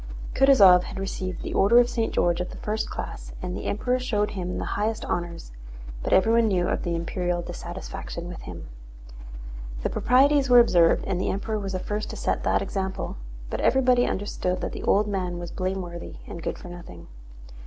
Kutúzov 0.33 0.85
had 0.85 0.97
received 0.97 1.43
the 1.43 1.53
Order 1.53 1.77
of 1.77 1.87
St. 1.87 2.11
George 2.11 2.41
of 2.41 2.49
the 2.49 2.57
First 2.57 2.89
Class 2.89 3.33
and 3.39 3.55
the 3.55 3.65
Emperor 3.65 3.99
showed 3.99 4.31
him 4.31 4.57
the 4.57 4.65
highest 4.73 5.05
honors, 5.05 5.51
but 6.01 6.11
everyone 6.11 6.47
knew 6.47 6.67
of 6.67 6.81
the 6.81 6.95
imperial 6.95 7.43
dissatisfaction 7.43 8.27
with 8.27 8.41
him. 8.41 8.67
The 9.83 9.91
proprieties 9.91 10.49
were 10.49 10.59
observed 10.59 11.03
and 11.05 11.21
the 11.21 11.29
Emperor 11.29 11.59
was 11.59 11.73
the 11.73 11.79
first 11.79 12.09
to 12.09 12.15
set 12.15 12.43
that 12.45 12.63
example, 12.63 13.17
but 13.51 13.61
everybody 13.61 14.07
understood 14.07 14.59
that 14.61 14.71
the 14.71 14.81
old 14.81 15.07
man 15.07 15.37
was 15.37 15.51
blameworthy 15.51 16.15
and 16.25 16.41
good 16.41 16.57
for 16.57 16.69
nothing. 16.69 17.05